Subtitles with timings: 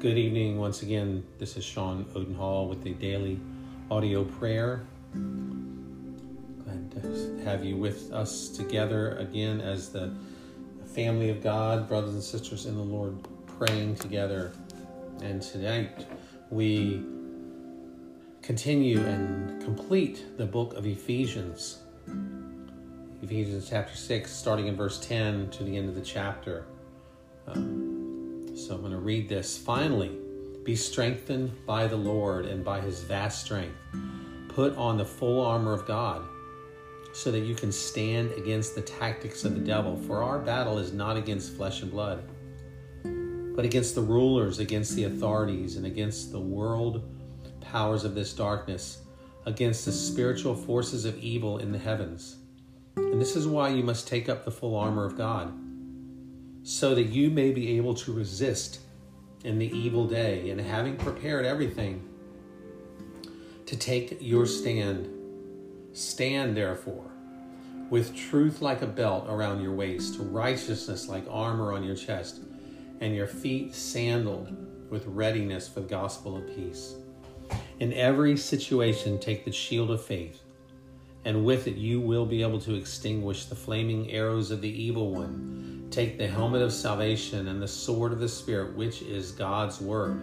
[0.00, 1.24] Good evening once again.
[1.36, 3.38] This is Sean Odenhall with the daily
[3.90, 4.80] audio prayer.
[5.12, 10.10] Glad to have you with us together again as the
[10.94, 13.14] family of God, brothers and sisters in the Lord,
[13.58, 14.52] praying together.
[15.20, 16.06] And tonight
[16.48, 17.04] we
[18.40, 21.80] continue and complete the book of Ephesians.
[23.20, 26.64] Ephesians chapter 6, starting in verse 10 to the end of the chapter.
[27.46, 27.99] Um,
[28.60, 29.56] so I'm going to read this.
[29.56, 30.10] Finally,
[30.64, 33.76] be strengthened by the Lord and by his vast strength.
[34.48, 36.22] Put on the full armor of God
[37.12, 39.96] so that you can stand against the tactics of the devil.
[39.96, 42.22] For our battle is not against flesh and blood,
[43.56, 47.02] but against the rulers, against the authorities, and against the world
[47.60, 49.02] powers of this darkness,
[49.46, 52.36] against the spiritual forces of evil in the heavens.
[52.96, 55.52] And this is why you must take up the full armor of God
[56.62, 58.80] so that you may be able to resist
[59.44, 62.06] in the evil day, and having prepared everything
[63.64, 65.08] to take your stand,
[65.92, 67.10] stand therefore
[67.88, 72.40] with truth like a belt around your waist, righteousness like armor on your chest,
[73.00, 74.54] and your feet sandaled
[74.90, 76.94] with readiness for the gospel of peace.
[77.80, 80.42] In every situation, take the shield of faith,
[81.24, 85.10] and with it you will be able to extinguish the flaming arrows of the evil
[85.10, 89.80] one Take the helmet of salvation and the sword of the Spirit, which is God's
[89.80, 90.22] word.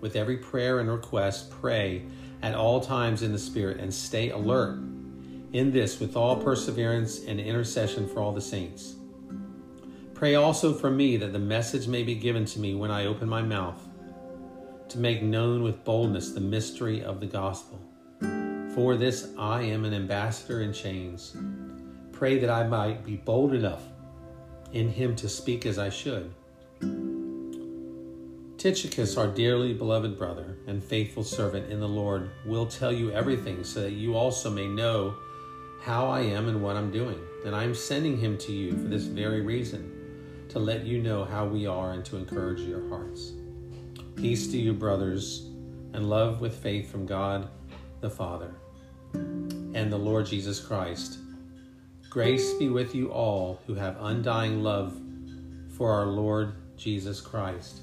[0.00, 2.02] With every prayer and request, pray
[2.42, 4.80] at all times in the Spirit and stay alert
[5.52, 8.96] in this with all perseverance and intercession for all the saints.
[10.12, 13.28] Pray also for me that the message may be given to me when I open
[13.28, 13.80] my mouth
[14.88, 17.80] to make known with boldness the mystery of the gospel.
[18.74, 21.36] For this I am an ambassador in chains.
[22.10, 23.82] Pray that I might be bold enough
[24.74, 26.34] in him to speak as I should.
[28.58, 33.62] Tychicus, our dearly beloved brother and faithful servant in the Lord, will tell you everything
[33.62, 35.14] so that you also may know
[35.80, 37.20] how I am and what I'm doing.
[37.46, 39.90] And I'm sending him to you for this very reason,
[40.48, 43.32] to let you know how we are and to encourage your hearts.
[44.16, 45.50] Peace to you, brothers,
[45.92, 47.48] and love with faith from God
[48.00, 48.54] the Father
[49.14, 51.18] and the Lord Jesus Christ
[52.14, 54.96] Grace be with you all who have undying love
[55.76, 57.80] for our Lord Jesus Christ.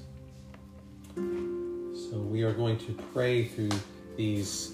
[1.14, 3.68] So, we are going to pray through
[4.16, 4.72] these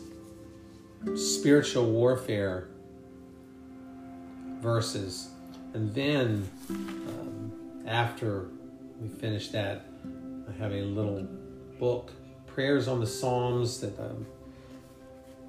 [1.17, 2.69] spiritual warfare
[4.61, 5.31] verses.
[5.75, 8.51] And then, um, after
[9.01, 9.87] we finish that,
[10.49, 11.27] I have a little
[11.81, 12.13] book,
[12.47, 14.25] Prayers on the Psalms, that um,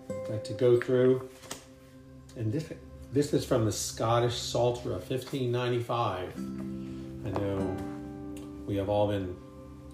[0.10, 1.30] I'd like to go through.
[2.36, 2.74] And this,
[3.12, 6.34] this is from the Scottish Psalter of 1595.
[7.26, 7.78] I know
[8.68, 9.36] we have all been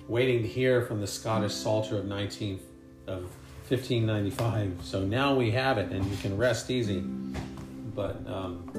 [0.07, 2.59] waiting to hear from the Scottish Psalter of 19
[3.07, 3.21] of
[3.69, 4.79] 1595.
[4.83, 6.99] So now we have it, and you can rest easy.
[6.99, 8.69] But um,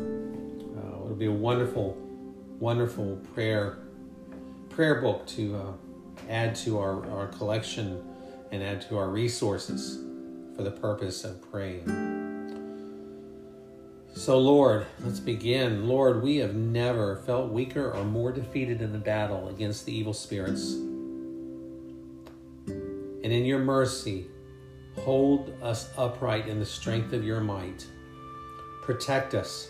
[0.76, 1.96] uh, it'll be a wonderful,
[2.60, 3.78] wonderful prayer
[4.68, 5.72] prayer book to uh,
[6.28, 8.04] add to our, our collection
[8.52, 9.98] and add to our resources
[10.54, 12.25] for the purpose of praying.
[14.16, 15.86] So, Lord, let's begin.
[15.86, 20.14] Lord, we have never felt weaker or more defeated in the battle against the evil
[20.14, 20.72] spirits.
[22.66, 24.28] And in your mercy,
[25.00, 27.86] hold us upright in the strength of your might.
[28.84, 29.68] Protect us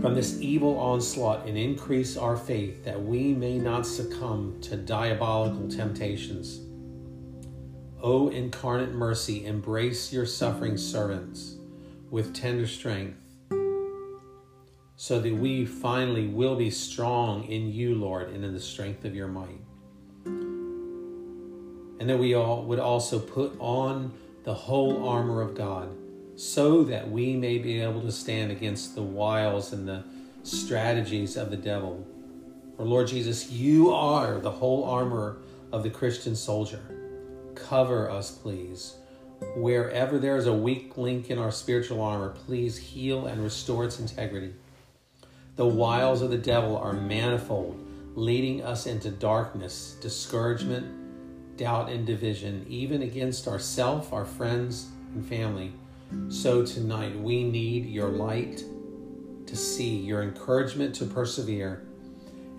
[0.00, 5.68] from this evil onslaught and increase our faith that we may not succumb to diabolical
[5.68, 6.58] temptations.
[8.02, 11.57] O incarnate mercy, embrace your suffering servants
[12.10, 13.18] with tender strength,
[14.96, 19.14] so that we finally will be strong in you, Lord, and in the strength of
[19.14, 19.60] your might.
[22.00, 24.12] And that we all would also put on
[24.44, 25.88] the whole armor of God,
[26.36, 30.04] so that we may be able to stand against the wiles and the
[30.42, 32.06] strategies of the devil.
[32.76, 35.38] For Lord Jesus, you are the whole armor
[35.72, 36.80] of the Christian soldier.
[37.54, 38.97] Cover us, please
[39.54, 44.00] Wherever there is a weak link in our spiritual armor, please heal and restore its
[44.00, 44.54] integrity.
[45.56, 52.64] The wiles of the devil are manifold, leading us into darkness, discouragement, doubt, and division,
[52.68, 55.72] even against ourself, our friends, and family.
[56.28, 58.62] So tonight, we need your light
[59.46, 61.82] to see, your encouragement to persevere,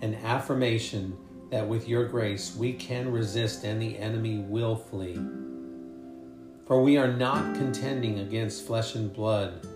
[0.02, 1.16] an affirmation
[1.50, 5.18] that with your grace we can resist and the enemy will flee.
[6.70, 9.66] For we are not contending against flesh and blood,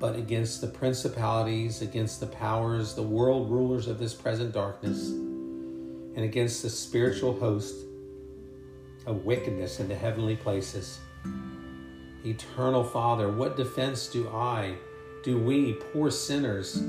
[0.00, 6.18] but against the principalities, against the powers, the world rulers of this present darkness, and
[6.18, 7.76] against the spiritual host
[9.06, 10.98] of wickedness in the heavenly places.
[12.26, 14.74] Eternal Father, what defense do I,
[15.22, 16.82] do we, poor sinners,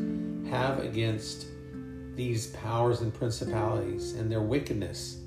[0.49, 1.45] have against
[2.15, 5.17] these powers and principalities and their wickedness?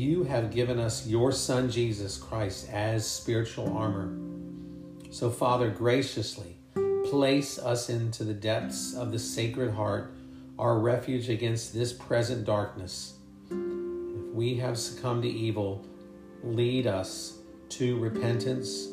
[0.00, 4.10] You have given us your Son Jesus Christ as spiritual armor.
[5.10, 6.56] So, Father, graciously
[7.10, 10.14] place us into the depths of the Sacred Heart,
[10.58, 13.18] our refuge against this present darkness.
[13.50, 15.84] If we have succumbed to evil,
[16.42, 17.36] lead us
[17.68, 18.88] to repentance,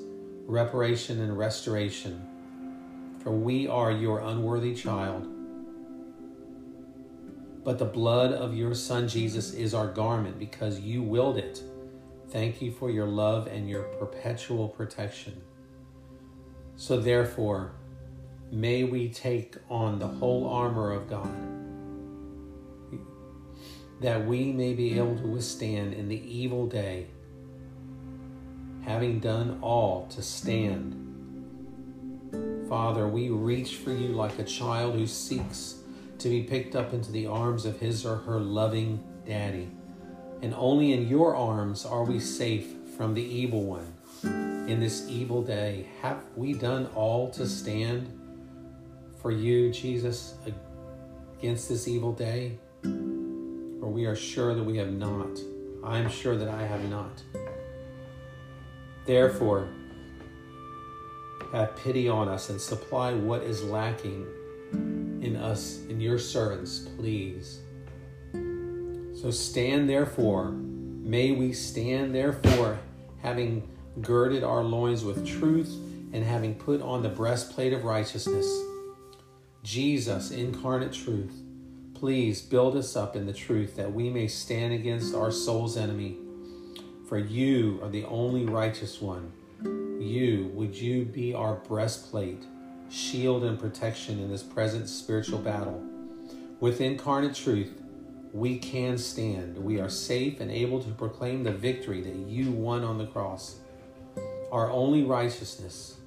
[0.46, 2.22] reparation, and restoration.
[3.24, 5.37] For we are your unworthy child.
[7.68, 11.62] But the blood of your Son Jesus is our garment because you willed it.
[12.30, 15.42] Thank you for your love and your perpetual protection.
[16.78, 17.74] So, therefore,
[18.54, 21.30] may we take on the whole armor of God,
[24.00, 27.08] that we may be able to withstand in the evil day
[28.86, 30.96] having done all to stand.
[32.70, 35.82] Father, we reach for you like a child who seeks
[36.20, 39.70] to be picked up into the arms of his or her loving daddy.
[40.42, 43.94] And only in your arms are we safe from the evil one.
[44.24, 48.12] In this evil day, have we done all to stand
[49.22, 50.36] for you, Jesus,
[51.40, 52.58] against this evil day?
[52.84, 55.40] Or we are sure that we have not.
[55.84, 57.24] I am sure that I have not.
[59.06, 59.70] Therefore,
[61.54, 64.28] have pity on us and supply what is lacking
[65.28, 67.60] in us, in your servants, please.
[69.22, 72.80] So stand therefore, may we stand therefore,
[73.22, 73.68] having
[74.02, 75.72] girded our loins with truth
[76.14, 78.48] and having put on the breastplate of righteousness.
[79.64, 81.34] Jesus, incarnate truth,
[81.94, 86.18] please build us up in the truth that we may stand against our soul's enemy
[87.08, 89.32] for you are the only righteous one.
[89.98, 92.44] You, would you be our breastplate,
[92.90, 95.84] shield, and protection in this present spiritual battle?
[96.60, 97.82] With incarnate truth,
[98.34, 99.58] we can stand.
[99.58, 103.60] We are safe and able to proclaim the victory that you won on the cross.
[104.52, 105.98] Our only righteousness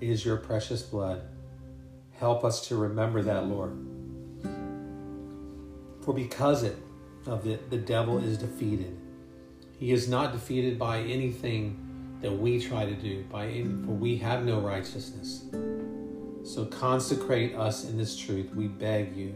[0.00, 1.22] is your precious blood.
[2.12, 3.76] Help us to remember that, Lord.
[6.02, 6.62] For because
[7.26, 8.98] of it, the devil is defeated
[9.78, 11.83] he is not defeated by anything
[12.24, 13.46] that we try to do, by
[13.84, 15.44] for we have no righteousness.
[16.42, 19.34] So consecrate us in this truth, we beg you.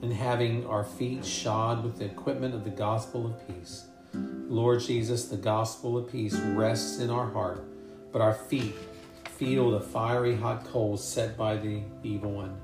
[0.00, 3.84] And having our feet shod with the equipment of the gospel of peace.
[4.14, 7.62] Lord Jesus, the gospel of peace rests in our heart,
[8.10, 8.74] but our feet
[9.36, 12.58] feel the fiery hot coals set by the evil one.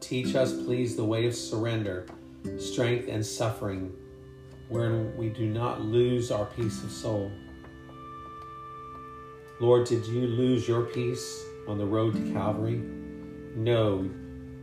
[0.00, 2.06] Teach us, please, the way of surrender
[2.58, 3.92] strength, and suffering,
[4.74, 7.30] wherein we do not lose our peace of soul.
[9.60, 12.82] Lord, did you lose your peace on the road to Calvary?
[13.54, 14.10] No,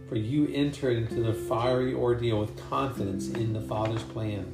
[0.09, 4.45] for you entered into the fiery ordeal with confidence in the Father's plan.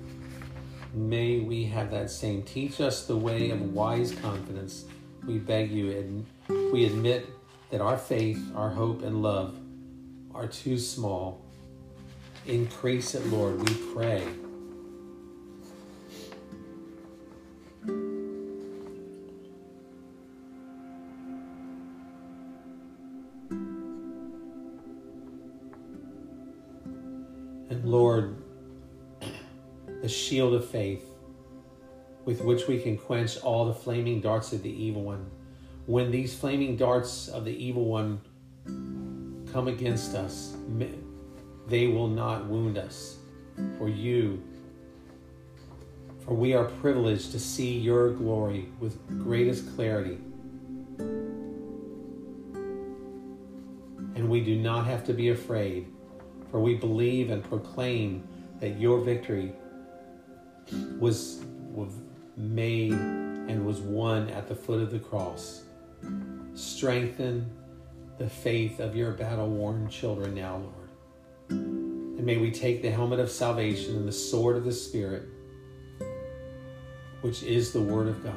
[0.94, 2.44] May we have that same.
[2.44, 4.86] Teach us the way of wise confidence.
[5.25, 7.27] We beg you, and we admit
[7.71, 9.57] that our faith, our hope, and love
[10.35, 11.42] are too small
[12.47, 14.23] Increase it, Lord, we pray.
[27.97, 28.37] Lord,
[30.04, 31.04] the shield of faith
[32.25, 35.31] with which we can quench all the flaming darts of the evil one.
[35.87, 38.21] When these flaming darts of the evil one
[39.51, 40.56] come against us,
[41.68, 43.18] they will not wound us.
[43.80, 44.44] For you,
[46.19, 50.19] for we are privileged to see your glory with greatest clarity.
[54.13, 55.87] And we do not have to be afraid,
[56.51, 58.27] for we believe and proclaim
[58.59, 59.54] that your victory
[60.99, 61.42] was,
[62.35, 65.63] made and was won at the foot of the cross.
[66.54, 67.49] Strengthen
[68.18, 70.89] the faith of your battle worn children now, Lord.
[71.49, 75.23] And may we take the helmet of salvation and the sword of the Spirit,
[77.21, 78.35] which is the Word of God.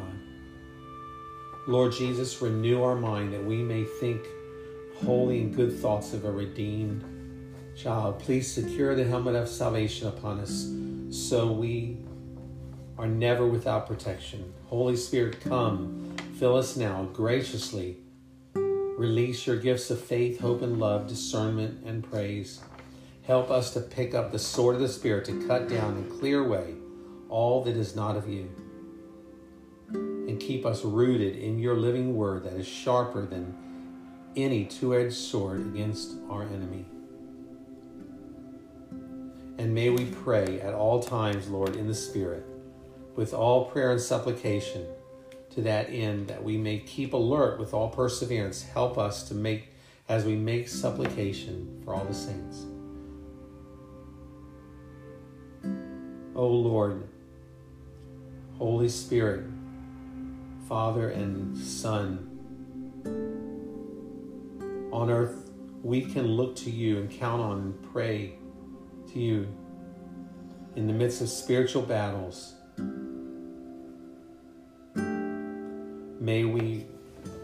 [1.67, 4.23] Lord Jesus, renew our mind that we may think
[5.05, 7.05] holy and good thoughts of a redeemed
[7.83, 8.19] child.
[8.19, 10.71] Please secure the helmet of salvation upon us
[11.11, 11.97] so we
[12.99, 14.53] are never without protection.
[14.67, 17.97] Holy Spirit, come, fill us now graciously.
[18.55, 22.61] Release your gifts of faith, hope, and love, discernment, and praise.
[23.23, 26.45] Help us to pick up the sword of the Spirit to cut down and clear
[26.45, 26.75] away
[27.31, 28.51] all that is not of you.
[29.93, 33.57] And keep us rooted in your living word that is sharper than
[34.37, 36.85] any two edged sword against our enemy.
[39.61, 42.47] And may we pray at all times, Lord, in the Spirit,
[43.15, 44.87] with all prayer and supplication,
[45.51, 48.63] to that end that we may keep alert with all perseverance.
[48.63, 49.69] Help us to make,
[50.09, 52.65] as we make supplication for all the saints.
[56.35, 57.07] O Lord,
[58.57, 59.45] Holy Spirit,
[60.71, 62.29] Father and Son,
[64.91, 65.51] on earth
[65.83, 68.40] we can look to you and count on and pray
[69.13, 69.49] to you
[70.77, 72.55] in the midst of spiritual battles.
[76.21, 76.87] May we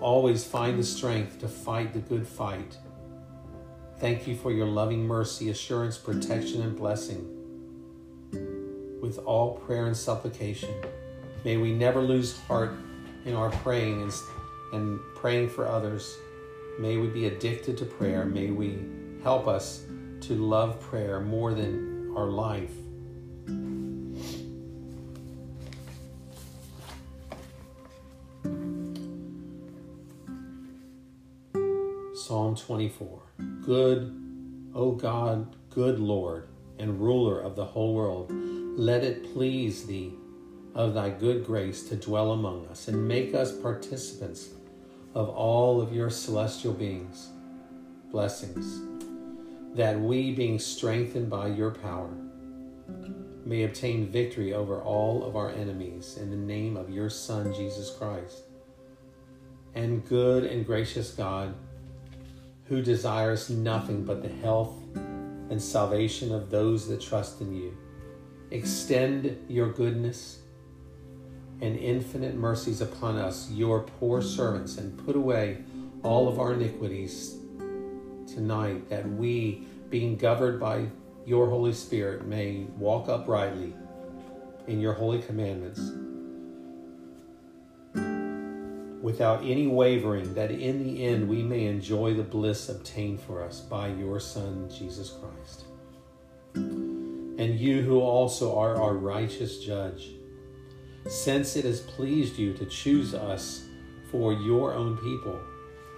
[0.00, 2.76] always find the strength to fight the good fight.
[3.98, 7.32] Thank you for your loving mercy, assurance, protection, and blessing.
[9.00, 10.70] With all prayer and supplication,
[11.44, 12.72] may we never lose heart
[13.24, 14.12] in our praying and,
[14.72, 16.14] and praying for others.
[16.78, 18.26] May we be addicted to prayer.
[18.26, 18.78] May we
[19.22, 19.86] help us
[20.22, 22.72] to love prayer more than our life.
[32.14, 33.22] Psalm 24
[33.62, 40.12] Good, O God, good Lord, and ruler of the whole world, let it please thee
[40.74, 44.48] of thy good grace to dwell among us and make us participants
[45.14, 47.28] of all of your celestial beings.
[48.10, 48.95] Blessings
[49.74, 52.10] that we, being strengthened by your power,
[53.44, 57.90] may obtain victory over all of our enemies in the name of your Son, Jesus
[57.90, 58.42] Christ.
[59.74, 61.54] And good and gracious God,
[62.64, 64.74] who desires nothing but the health
[65.50, 67.76] and salvation of those that trust in you,
[68.50, 70.40] extend your goodness
[71.60, 75.58] and infinite mercies upon us, your poor servants, and put away
[76.02, 77.36] all of our iniquities
[78.26, 80.86] tonight that we, being governed by
[81.24, 83.74] your Holy Spirit, may walk uprightly
[84.66, 85.80] in your holy commandments
[89.06, 93.60] without any wavering, that in the end we may enjoy the bliss obtained for us
[93.60, 95.64] by your Son, Jesus Christ.
[96.54, 100.10] And you who also are our righteous judge,
[101.06, 103.66] since it has pleased you to choose us
[104.10, 105.38] for your own people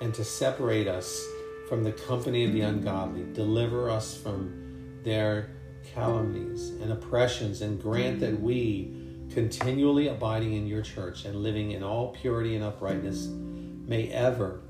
[0.03, 1.25] and to separate us
[1.69, 3.25] from the company of the ungodly.
[3.35, 5.51] Deliver us from their
[5.95, 8.95] calumnies and oppressions, and grant that we,
[9.31, 14.61] continually abiding in your church and living in all purity and uprightness, may ever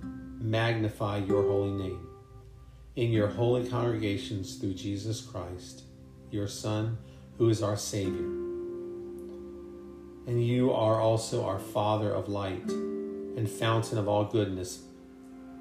[0.41, 2.09] magnify your holy name
[2.99, 5.85] in your holy congregations through Jesus Christ,
[6.33, 6.99] your Son,
[7.37, 8.27] who is our Savior.
[10.27, 14.83] And you are also our Father of light and fountain of all goodness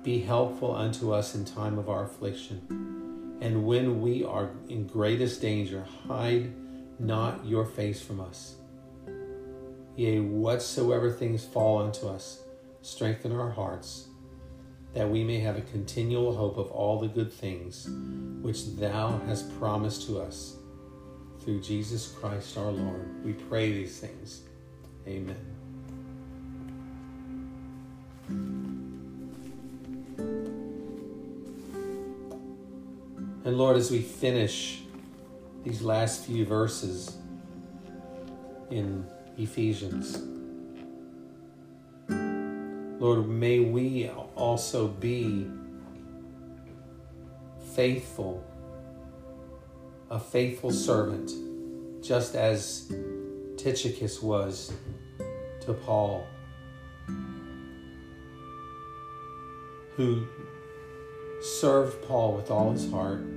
[0.04, 3.38] be helpful unto us in time of our affliction.
[3.42, 6.52] And when we are in greatest danger, hide
[7.00, 8.56] not your face from us.
[9.96, 12.42] Yea, whatsoever things fall unto us,
[12.82, 14.08] strengthen our hearts,
[14.94, 17.88] that we may have a continual hope of all the good things
[18.42, 20.56] which thou hast promised to us.
[21.42, 24.42] Through Jesus Christ our Lord, we pray these things.
[25.08, 25.38] Amen.
[33.48, 34.82] And Lord, as we finish
[35.64, 37.16] these last few verses
[38.70, 39.06] in
[39.38, 40.22] Ephesians,
[43.00, 45.50] Lord, may we also be
[47.74, 48.44] faithful,
[50.12, 51.32] a faithful servant,
[52.04, 52.92] just as
[53.56, 54.74] Tychicus was
[55.62, 56.28] to Paul,
[59.96, 60.28] who
[61.42, 63.37] served Paul with all his heart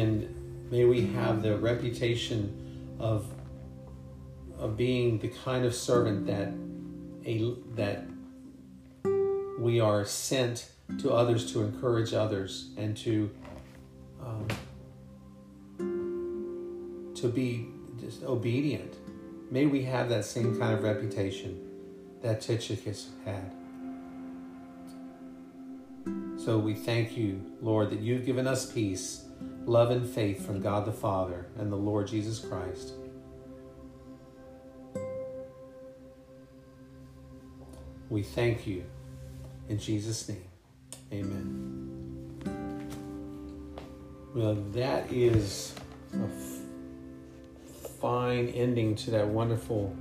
[0.00, 3.26] and may we have the reputation of
[4.58, 6.52] of being the kind of servant that
[7.26, 8.04] a that
[9.58, 13.30] we are sent to others to encourage others and to
[14.24, 14.48] um,
[17.14, 17.68] to be
[18.00, 18.94] just obedient.
[19.50, 21.68] May we have that same kind of reputation
[22.22, 23.52] that Tychicus had.
[26.38, 29.24] So we thank you, Lord, that you've given us peace
[29.66, 32.94] love and faith from God the Father and the Lord Jesus Christ.
[38.08, 38.84] We thank you.
[39.68, 40.44] In Jesus' name,
[41.12, 41.90] amen.
[44.34, 45.74] Well, that is
[46.14, 49.94] a f- fine ending to that wonderful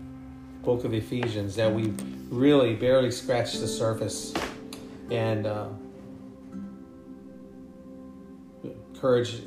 [0.63, 1.93] book of Ephesians that we
[2.29, 4.33] really barely scratched the surface.
[5.11, 5.69] And uh,
[9.00, 9.41] encourage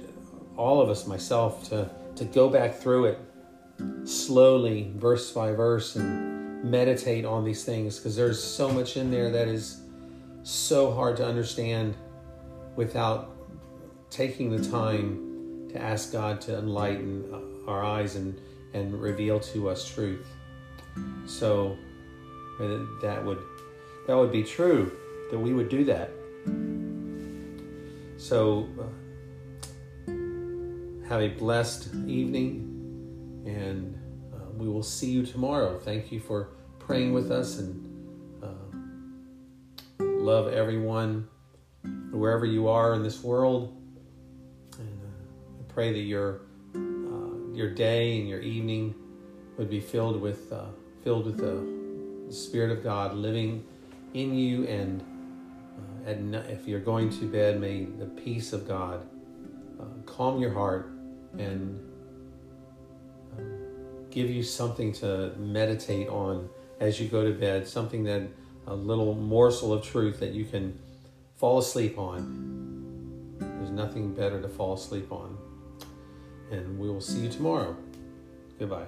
[0.56, 3.18] all of us, myself, to, to go back through it
[4.04, 9.30] slowly, verse by verse, and meditate on these things because there's so much in there
[9.30, 9.82] that is
[10.42, 11.94] so hard to understand
[12.76, 13.36] without
[14.08, 18.40] taking the time to ask God to enlighten our eyes and,
[18.72, 20.26] and reveal to us truth.
[21.26, 21.76] So
[23.02, 23.38] that would
[24.06, 24.92] that would be true
[25.30, 26.10] that we would do that.
[28.16, 28.84] So uh,
[31.12, 33.94] have a blessed evening and
[34.32, 35.78] uh, we will see you tomorrow.
[35.78, 38.46] Thank you for praying with us and uh,
[40.00, 41.28] love everyone
[42.12, 43.76] wherever you are in this world.
[44.78, 46.40] And uh, I pray that your
[46.74, 48.94] uh, your day and your evening
[49.58, 50.64] would be filled with uh,
[51.04, 53.66] filled with the, the, Spirit of God living
[54.14, 54.64] in you.
[54.64, 55.04] And
[56.06, 59.06] uh, at, if you're going to bed, may the peace of God
[60.06, 60.90] calm your heart
[61.38, 61.80] and
[63.36, 66.48] um, give you something to meditate on
[66.80, 68.22] as you go to bed, something that
[68.66, 70.78] a little morsel of truth that you can
[71.36, 73.36] fall asleep on.
[73.38, 75.36] There's nothing better to fall asleep on.
[76.50, 77.76] And we will see you tomorrow.
[78.58, 78.86] Goodbye.